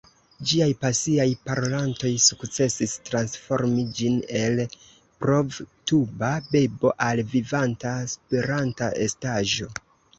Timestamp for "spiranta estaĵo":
8.19-9.75